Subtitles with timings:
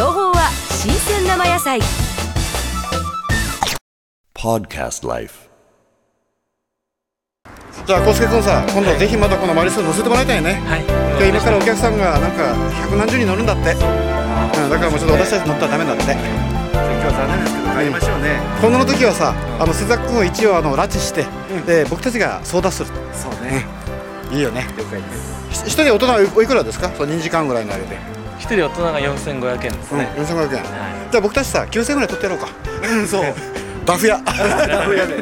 [0.00, 1.78] 生野菜
[4.34, 5.50] Podcast Life.
[7.86, 10.54] じゃあ、コスケ君さ、今度ぜひまたこのマリス乗せてもらいたいね。
[10.54, 13.72] はい今日今からお客さんがなんか百何十人乗るんだって。
[13.72, 16.12] うん、だからもうちょっと私たち乗ったらダメなんだって。
[16.14, 16.26] 今日
[17.04, 21.26] は残念ですけど帰りましょうね、今度の時はさ、あの瀬崎君を一応あの拉致して、
[21.66, 22.88] で僕たちが相談する。
[23.12, 23.66] そうね、
[24.32, 24.64] いいよね。
[24.78, 26.88] 了解ですひ一人大人はおいくらですか？
[26.96, 28.19] そう2時間ぐらいのあれで。
[28.40, 30.64] 一人大人が4500円ですうん、ね、4500円。
[31.12, 32.48] じゃあ僕たちさ9000円ぐらい取ってやろうか。
[32.82, 33.24] うんそう
[33.84, 34.18] ダフ屋。
[34.24, 35.16] ダフ屋で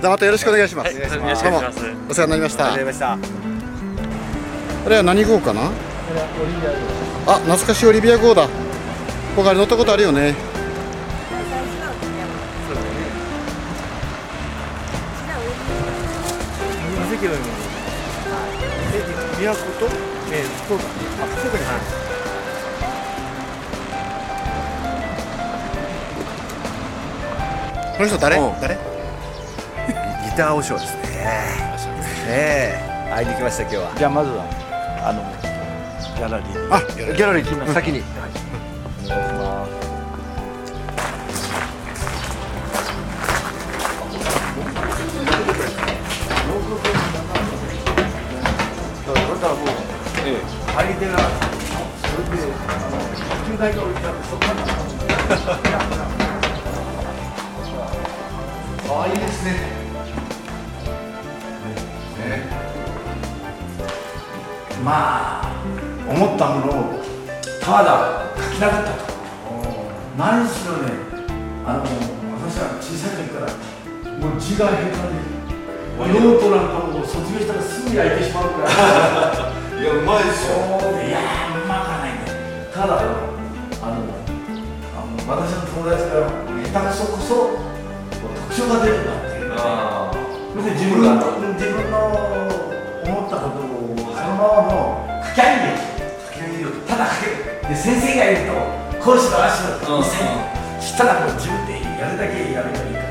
[0.00, 0.86] じゃあまたよろしくお願いします。
[0.86, 2.72] はいよろしくお願いしますどうもお世話になりました。
[2.72, 3.26] ありがとうございま
[4.86, 5.70] あれは何号かな？
[7.26, 8.48] あ、懐かしいオリビア号だ。
[9.36, 10.34] 僕あれ乗ったことあるよね。
[18.92, 19.92] した都と
[20.30, 20.86] えー、福岡あ
[21.26, 21.64] 福岡に
[27.96, 28.36] この人誰？
[28.38, 28.60] うん。
[28.60, 28.74] 誰？
[28.74, 28.80] ギ
[30.36, 31.02] ターオショーですね。
[32.28, 32.74] え
[33.08, 33.12] え。
[33.14, 33.92] 会いに来ました今日は。
[33.96, 34.44] じゃあまずは
[35.04, 35.22] あの
[36.16, 36.68] ギャラリー。
[36.70, 37.74] にあ、ギャラリー行きます
[50.24, 50.36] ええ、
[50.72, 51.22] 入り手がそ
[52.16, 52.94] れであの
[53.44, 54.54] 球台が置いてあってそこから
[58.86, 59.50] かわいいですね。
[62.18, 62.46] ね。
[64.84, 65.44] まあ
[66.08, 67.02] 思ったものを
[67.60, 69.02] ただ書きなかったと。
[70.16, 70.92] 何しろね。
[71.66, 73.46] あの私は小さい時から
[74.18, 74.92] もう字が下手で
[76.14, 79.41] 用途なんかも卒業したらすぐ焼いてしまうから。
[85.22, 87.54] 私の友達から下手くそこそ
[88.10, 91.14] 特徴が出るんだっていうそれで自分の
[91.54, 92.10] 自分の
[93.06, 95.78] 思ったことをそのままの書き上げる
[96.26, 100.18] 書き上げるただ書けるで先生がいると講師の足の一切
[100.82, 103.02] したらもう自分でやるだけやればいいか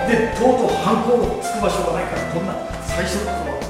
[0.00, 3.69] らでとうとう反抗のつく場所がないからこんな最初のこと